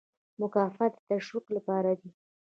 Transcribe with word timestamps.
مکافات 0.41 0.93
د 0.97 0.99
تشویق 1.09 1.45
لپاره 1.55 1.91
دي 1.99 2.09